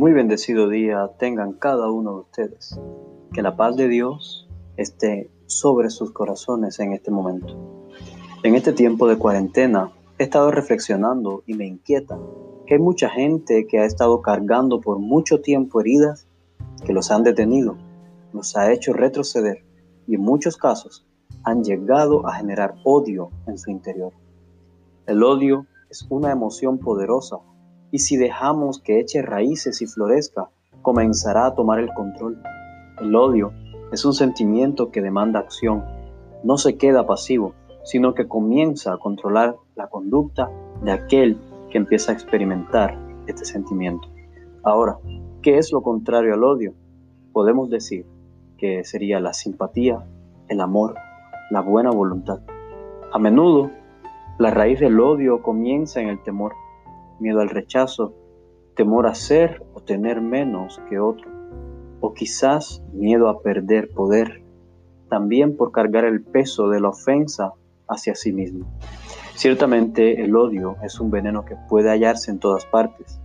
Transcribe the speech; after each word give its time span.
Muy 0.00 0.14
bendecido 0.14 0.70
día 0.70 1.10
tengan 1.18 1.52
cada 1.52 1.90
uno 1.90 2.14
de 2.14 2.20
ustedes. 2.20 2.80
Que 3.34 3.42
la 3.42 3.54
paz 3.54 3.76
de 3.76 3.86
Dios 3.86 4.48
esté 4.78 5.30
sobre 5.44 5.90
sus 5.90 6.10
corazones 6.10 6.80
en 6.80 6.94
este 6.94 7.10
momento. 7.10 7.54
En 8.42 8.54
este 8.54 8.72
tiempo 8.72 9.06
de 9.06 9.18
cuarentena 9.18 9.92
he 10.16 10.22
estado 10.22 10.50
reflexionando 10.52 11.42
y 11.46 11.52
me 11.52 11.66
inquieta 11.66 12.18
que 12.66 12.76
hay 12.76 12.80
mucha 12.80 13.10
gente 13.10 13.66
que 13.66 13.78
ha 13.78 13.84
estado 13.84 14.22
cargando 14.22 14.80
por 14.80 14.98
mucho 15.00 15.42
tiempo 15.42 15.82
heridas 15.82 16.26
que 16.86 16.94
los 16.94 17.10
han 17.10 17.22
detenido, 17.22 17.76
los 18.32 18.56
ha 18.56 18.72
hecho 18.72 18.94
retroceder 18.94 19.66
y 20.06 20.14
en 20.14 20.22
muchos 20.22 20.56
casos 20.56 21.04
han 21.44 21.62
llegado 21.62 22.26
a 22.26 22.32
generar 22.36 22.76
odio 22.84 23.32
en 23.46 23.58
su 23.58 23.70
interior. 23.70 24.14
El 25.06 25.22
odio 25.22 25.66
es 25.90 26.06
una 26.08 26.32
emoción 26.32 26.78
poderosa 26.78 27.36
y 27.90 27.98
si 28.00 28.16
dejamos 28.16 28.80
que 28.80 29.00
eche 29.00 29.22
raíces 29.22 29.82
y 29.82 29.86
florezca, 29.86 30.48
comenzará 30.82 31.46
a 31.46 31.54
tomar 31.54 31.80
el 31.80 31.92
control. 31.92 32.42
El 33.00 33.14
odio 33.14 33.52
es 33.92 34.04
un 34.04 34.12
sentimiento 34.12 34.90
que 34.90 35.02
demanda 35.02 35.40
acción. 35.40 35.84
No 36.44 36.56
se 36.56 36.76
queda 36.76 37.06
pasivo, 37.06 37.54
sino 37.84 38.14
que 38.14 38.28
comienza 38.28 38.92
a 38.92 38.98
controlar 38.98 39.56
la 39.74 39.88
conducta 39.88 40.50
de 40.82 40.92
aquel 40.92 41.38
que 41.70 41.78
empieza 41.78 42.12
a 42.12 42.14
experimentar 42.14 42.98
este 43.26 43.44
sentimiento. 43.44 44.08
Ahora, 44.62 44.98
¿qué 45.42 45.58
es 45.58 45.72
lo 45.72 45.82
contrario 45.82 46.34
al 46.34 46.44
odio? 46.44 46.74
Podemos 47.32 47.70
decir 47.70 48.06
que 48.58 48.84
sería 48.84 49.20
la 49.20 49.32
simpatía, 49.32 50.04
el 50.48 50.60
amor, 50.60 50.94
la 51.50 51.60
buena 51.60 51.90
voluntad. 51.90 52.40
A 53.12 53.18
menudo, 53.18 53.70
la 54.38 54.50
raíz 54.50 54.80
del 54.80 55.00
odio 55.00 55.42
comienza 55.42 56.00
en 56.00 56.08
el 56.08 56.22
temor 56.22 56.52
miedo 57.20 57.40
al 57.40 57.48
rechazo, 57.48 58.14
temor 58.74 59.06
a 59.06 59.14
ser 59.14 59.62
o 59.74 59.80
tener 59.80 60.20
menos 60.20 60.80
que 60.88 60.98
otro, 60.98 61.30
o 62.00 62.14
quizás 62.14 62.82
miedo 62.92 63.28
a 63.28 63.42
perder 63.42 63.90
poder, 63.90 64.42
también 65.08 65.56
por 65.56 65.72
cargar 65.72 66.04
el 66.04 66.22
peso 66.22 66.68
de 66.68 66.80
la 66.80 66.88
ofensa 66.88 67.52
hacia 67.88 68.14
sí 68.14 68.32
mismo. 68.32 68.66
Ciertamente 69.34 70.22
el 70.22 70.36
odio 70.36 70.76
es 70.82 71.00
un 71.00 71.10
veneno 71.10 71.44
que 71.44 71.56
puede 71.68 71.90
hallarse 71.90 72.30
en 72.30 72.38
todas 72.38 72.66
partes 72.66 73.20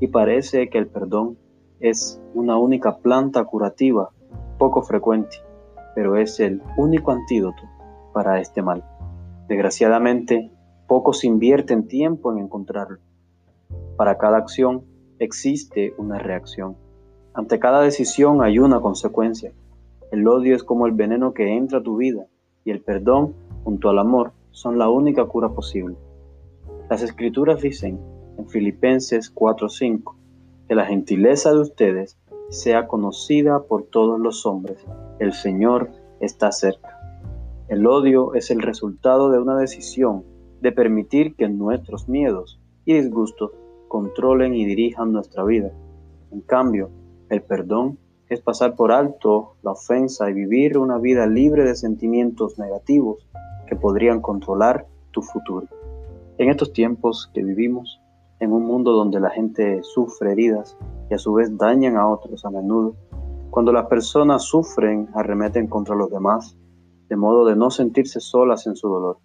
y 0.00 0.08
parece 0.08 0.68
que 0.70 0.78
el 0.78 0.88
perdón 0.88 1.38
es 1.80 2.20
una 2.34 2.58
única 2.58 2.98
planta 2.98 3.44
curativa 3.44 4.10
poco 4.58 4.82
frecuente, 4.82 5.36
pero 5.94 6.16
es 6.16 6.40
el 6.40 6.62
único 6.76 7.12
antídoto 7.12 7.62
para 8.12 8.40
este 8.40 8.62
mal. 8.62 8.84
Desgraciadamente, 9.48 10.50
pocos 10.86 11.24
invierten 11.24 11.86
tiempo 11.86 12.32
en 12.32 12.38
encontrarlo. 12.38 12.98
Para 13.98 14.16
cada 14.16 14.38
acción 14.38 14.84
existe 15.18 15.92
una 15.98 16.20
reacción. 16.20 16.76
Ante 17.34 17.58
cada 17.58 17.80
decisión 17.80 18.42
hay 18.42 18.60
una 18.60 18.80
consecuencia. 18.80 19.52
El 20.12 20.28
odio 20.28 20.54
es 20.54 20.62
como 20.62 20.86
el 20.86 20.92
veneno 20.92 21.34
que 21.34 21.56
entra 21.56 21.80
a 21.80 21.82
tu 21.82 21.96
vida 21.96 22.28
y 22.64 22.70
el 22.70 22.80
perdón 22.80 23.34
junto 23.64 23.90
al 23.90 23.98
amor 23.98 24.30
son 24.52 24.78
la 24.78 24.88
única 24.88 25.24
cura 25.24 25.48
posible. 25.48 25.96
Las 26.88 27.02
escrituras 27.02 27.60
dicen 27.60 27.98
en 28.38 28.48
Filipenses 28.48 29.34
4:5 29.34 30.14
que 30.68 30.76
la 30.76 30.86
gentileza 30.86 31.52
de 31.52 31.58
ustedes 31.58 32.16
sea 32.50 32.86
conocida 32.86 33.64
por 33.64 33.82
todos 33.82 34.20
los 34.20 34.46
hombres. 34.46 34.78
El 35.18 35.32
Señor 35.32 35.90
está 36.20 36.52
cerca. 36.52 37.00
El 37.66 37.84
odio 37.84 38.34
es 38.34 38.52
el 38.52 38.62
resultado 38.62 39.32
de 39.32 39.40
una 39.40 39.58
decisión 39.58 40.22
de 40.60 40.70
permitir 40.70 41.34
que 41.34 41.48
nuestros 41.48 42.08
miedos 42.08 42.60
y 42.84 42.94
disgustos 42.94 43.50
controlen 43.88 44.54
y 44.54 44.64
dirijan 44.64 45.12
nuestra 45.12 45.44
vida. 45.44 45.72
En 46.30 46.40
cambio, 46.42 46.90
el 47.30 47.42
perdón 47.42 47.98
es 48.28 48.40
pasar 48.40 48.76
por 48.76 48.92
alto 48.92 49.56
la 49.62 49.72
ofensa 49.72 50.30
y 50.30 50.34
vivir 50.34 50.78
una 50.78 50.98
vida 50.98 51.26
libre 51.26 51.64
de 51.64 51.74
sentimientos 51.74 52.58
negativos 52.58 53.26
que 53.66 53.76
podrían 53.76 54.20
controlar 54.20 54.86
tu 55.10 55.22
futuro. 55.22 55.66
En 56.36 56.50
estos 56.50 56.72
tiempos 56.72 57.30
que 57.32 57.42
vivimos, 57.42 58.00
en 58.40 58.52
un 58.52 58.64
mundo 58.64 58.92
donde 58.92 59.18
la 59.18 59.30
gente 59.30 59.82
sufre 59.82 60.32
heridas 60.32 60.76
y 61.10 61.14
a 61.14 61.18
su 61.18 61.32
vez 61.32 61.56
dañan 61.56 61.96
a 61.96 62.06
otros 62.06 62.44
a 62.44 62.50
menudo, 62.50 62.94
cuando 63.50 63.72
las 63.72 63.86
personas 63.86 64.44
sufren, 64.44 65.08
arremeten 65.14 65.66
contra 65.66 65.96
los 65.96 66.10
demás, 66.10 66.56
de 67.08 67.16
modo 67.16 67.46
de 67.46 67.56
no 67.56 67.70
sentirse 67.70 68.20
solas 68.20 68.66
en 68.66 68.76
su 68.76 68.88
dolor. 68.88 69.18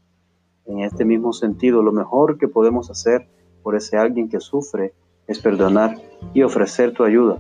En 0.66 0.80
este 0.80 1.04
mismo 1.04 1.34
sentido, 1.34 1.84
lo 1.84 1.92
mejor 1.92 2.38
que 2.38 2.48
podemos 2.48 2.90
hacer 2.90 3.28
por 3.64 3.76
ese 3.76 3.98
alguien 3.98 4.30
que 4.30 4.40
sufre 4.40 4.94
es 5.26 5.40
perdonar 5.40 5.98
y 6.34 6.44
ofrecer 6.44 6.94
tu 6.94 7.04
ayuda. 7.04 7.40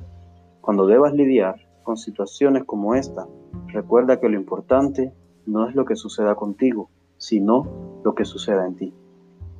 Cuando 0.61 0.87
debas 0.87 1.13
lidiar 1.13 1.55
con 1.83 1.97
situaciones 1.97 2.63
como 2.63 2.95
esta, 2.95 3.27
recuerda 3.67 4.19
que 4.19 4.29
lo 4.29 4.37
importante 4.37 5.11
no 5.45 5.67
es 5.67 5.75
lo 5.75 5.85
que 5.85 5.95
suceda 5.95 6.35
contigo, 6.35 6.89
sino 7.17 7.67
lo 8.03 8.15
que 8.15 8.25
suceda 8.25 8.65
en 8.65 8.75
ti. 8.75 8.93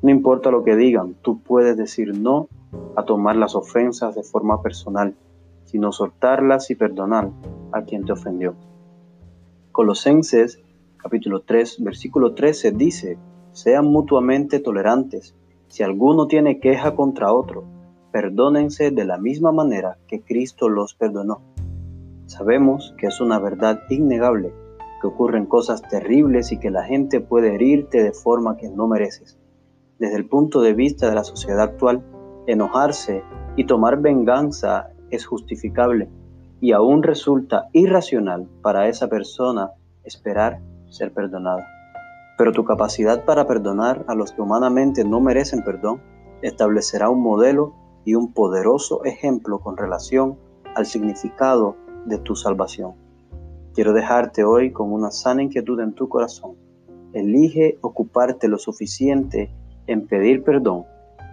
No 0.01 0.09
importa 0.09 0.51
lo 0.51 0.63
que 0.63 0.75
digan, 0.75 1.15
tú 1.21 1.39
puedes 1.39 1.77
decir 1.77 2.17
no 2.17 2.47
a 2.95 3.03
tomar 3.03 3.35
las 3.35 3.55
ofensas 3.55 4.15
de 4.15 4.23
forma 4.23 4.61
personal, 4.61 5.13
sino 5.65 5.91
soltarlas 5.91 6.69
y 6.71 6.75
perdonar 6.75 7.29
a 7.71 7.83
quien 7.83 8.05
te 8.05 8.13
ofendió. 8.13 8.55
Colosenses 9.71 10.59
capítulo 10.97 11.41
3, 11.41 11.83
versículo 11.83 12.33
13 12.33 12.71
dice, 12.71 13.17
sean 13.51 13.85
mutuamente 13.85 14.59
tolerantes 14.59 15.35
si 15.73 15.81
alguno 15.81 16.27
tiene 16.27 16.59
queja 16.59 16.93
contra 16.93 17.33
otro, 17.33 17.63
perdónense 18.11 18.91
de 18.91 19.05
la 19.05 19.17
misma 19.17 19.51
manera 19.51 19.97
que 20.07 20.21
Cristo 20.21 20.69
los 20.69 20.93
perdonó. 20.93 21.41
Sabemos 22.27 22.93
que 22.99 23.07
es 23.07 23.19
una 23.19 23.39
verdad 23.39 23.79
innegable, 23.89 24.53
que 25.01 25.07
ocurren 25.07 25.47
cosas 25.47 25.81
terribles 25.81 26.51
y 26.51 26.59
que 26.59 26.69
la 26.69 26.83
gente 26.83 27.21
puede 27.21 27.55
herirte 27.55 28.03
de 28.03 28.11
forma 28.11 28.55
que 28.55 28.69
no 28.69 28.87
mereces. 28.87 29.39
Desde 29.97 30.15
el 30.15 30.27
punto 30.27 30.61
de 30.61 30.75
vista 30.75 31.09
de 31.09 31.15
la 31.15 31.23
sociedad 31.23 31.61
actual, 31.61 32.03
enojarse 32.45 33.23
y 33.55 33.65
tomar 33.65 33.99
venganza 33.99 34.91
es 35.09 35.25
justificable 35.25 36.07
y 36.61 36.73
aún 36.73 37.01
resulta 37.01 37.69
irracional 37.73 38.47
para 38.61 38.89
esa 38.89 39.07
persona 39.07 39.71
esperar 40.03 40.59
ser 40.91 41.11
perdonada. 41.11 41.65
Pero 42.37 42.51
tu 42.51 42.63
capacidad 42.63 43.25
para 43.25 43.47
perdonar 43.47 44.05
a 44.07 44.15
los 44.15 44.31
que 44.31 44.41
humanamente 44.41 45.03
no 45.03 45.19
merecen 45.19 45.63
perdón 45.63 46.01
establecerá 46.41 47.09
un 47.09 47.21
modelo 47.21 47.73
y 48.05 48.15
un 48.15 48.33
poderoso 48.33 49.03
ejemplo 49.05 49.59
con 49.59 49.77
relación 49.77 50.37
al 50.75 50.85
significado 50.85 51.75
de 52.05 52.17
tu 52.17 52.35
salvación. 52.35 52.95
Quiero 53.73 53.93
dejarte 53.93 54.43
hoy 54.43 54.71
con 54.71 54.91
una 54.91 55.11
sana 55.11 55.41
inquietud 55.41 55.79
en 55.79 55.93
tu 55.93 56.09
corazón. 56.09 56.55
Elige 57.13 57.77
ocuparte 57.81 58.47
lo 58.47 58.57
suficiente 58.57 59.51
en 59.87 60.07
pedir 60.07 60.43
perdón 60.43 60.85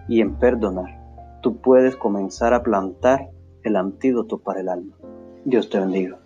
y 0.07 0.21
en 0.21 0.35
perdonar. 0.37 0.99
Tú 1.41 1.57
puedes 1.57 1.95
comenzar 1.95 2.53
a 2.53 2.63
plantar 2.63 3.29
el 3.63 3.75
antídoto 3.75 4.39
para 4.39 4.61
el 4.61 4.69
alma. 4.69 4.95
Dios 5.45 5.69
te 5.69 5.79
bendiga. 5.79 6.19